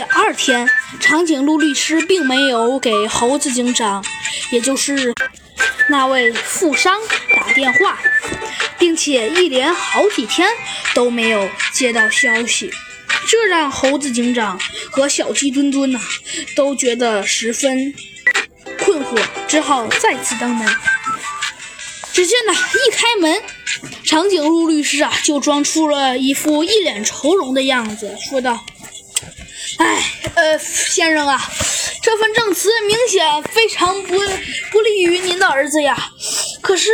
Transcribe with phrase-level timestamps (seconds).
[0.00, 0.66] 第二天，
[0.98, 4.02] 长颈鹿律师并没有给猴子警长，
[4.50, 5.14] 也就是
[5.90, 6.98] 那位富商
[7.36, 7.98] 打电话，
[8.78, 10.48] 并且一连好几天
[10.94, 12.70] 都没有接到消息，
[13.28, 14.58] 这让猴子警长
[14.90, 16.00] 和小鸡墩墩呐
[16.56, 17.92] 都觉得十分
[18.82, 20.66] 困惑，只好再次登门。
[22.14, 23.42] 只见呢，一开门，
[24.02, 28.64] 长颈鹿律师啊就装出了一副一脸愁容的样子，说道。
[29.80, 30.04] 哎，
[30.34, 31.40] 呃，先生啊，
[32.02, 34.18] 这份证词明显非常不
[34.70, 35.96] 不利于您的儿子呀。
[36.60, 36.90] 可是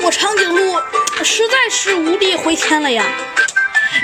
[0.00, 0.80] 我长颈鹿
[1.24, 3.04] 实在是无力回天了呀。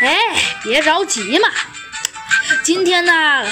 [0.00, 0.18] 哎，
[0.62, 1.50] 别着急嘛。
[2.62, 3.46] 今天呢，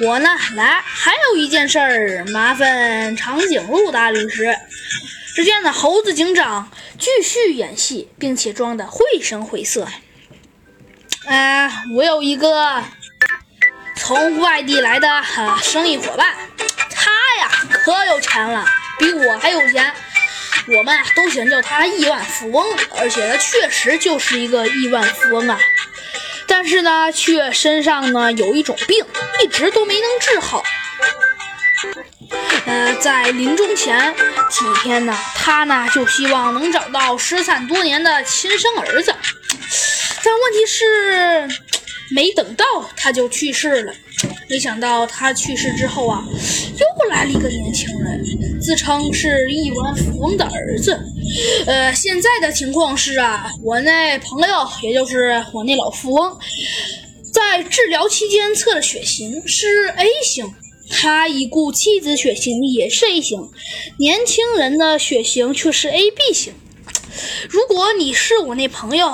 [0.00, 4.56] 我呢来还有一件事儿，麻烦长颈鹿大律师。
[5.34, 9.86] 只见呢，猴子警长继续演戏，并且装的绘声绘色。
[11.26, 12.82] 哎，我有一个。
[14.08, 16.34] 从外地来的呃生意伙伴，
[16.90, 17.10] 他
[17.40, 18.64] 呀可有钱了，
[18.98, 19.92] 比我还有钱。
[20.66, 25.58] 我们啊都想叫他亿万富翁，而且他确实就是一个亿万富翁啊。
[26.46, 29.04] 但是呢，却身上呢有一种病，
[29.42, 30.64] 一直都没能治好。
[32.64, 34.14] 呃，在临终前
[34.48, 39.14] 几天呢，他呢就希望能找到失散多年的亲生儿子。
[40.24, 41.60] 但问题是。
[42.10, 42.64] 没等到
[42.96, 43.92] 他就去世了，
[44.48, 48.24] 没想到他去世之后啊，又来了一个年轻人，
[48.60, 50.98] 自称是亿万富翁的儿子。
[51.66, 56.38] 呃，现在的情况是啊，我那朋友，也就是我那老富翁，
[57.32, 60.54] 在治疗期间测的血型是 A 型，
[60.90, 63.50] 他已故妻子血型也是 A 型，
[63.98, 66.54] 年轻人的血型却是 AB 型。
[67.48, 69.12] 如果你是我那朋友，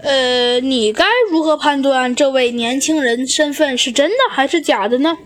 [0.00, 5.16] 呃，你该如何判断这位年轻人身份是真的还是假的呢？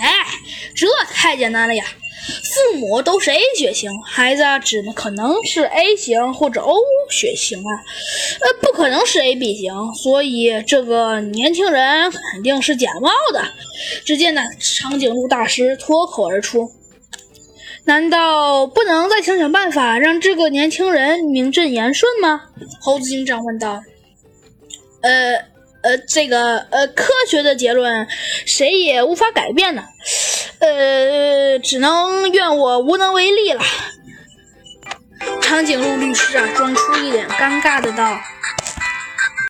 [0.00, 0.26] 哎，
[0.74, 1.84] 这太简单了呀！
[2.26, 6.76] 父母都是 A 血型，孩子只能可能是 A 型或者 O
[7.08, 7.70] 血型啊，
[8.40, 13.44] 呃，不可能是 AB 型，所以这个年轻人肯定是假冒的。
[14.04, 16.68] 只见呢，长颈鹿大师脱口而出。
[17.86, 22.42] 难道不能再想想办法让这个年轻人名正言顺吗？
[22.80, 23.80] 猴子警长问道。
[25.02, 25.34] 呃
[25.82, 28.08] 呃，这个呃，科学的结论
[28.44, 29.84] 谁也无法改变呢。
[30.58, 33.62] 呃，只能怨我无能为力了。
[35.40, 38.18] 长颈鹿律师啊，装出一脸尴尬的道。